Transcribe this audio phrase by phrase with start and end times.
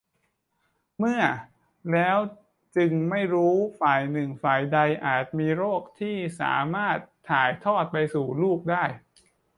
[0.97, 1.21] เมื่อ
[1.91, 2.17] แล้ว
[2.75, 6.97] จึงไม่รู้ว่าฝ่ายหนึ่งฝ่ายใดอาจมีโรคที่สามารถ
[7.29, 8.83] ถ่ายทอดไปสู่ลูกได้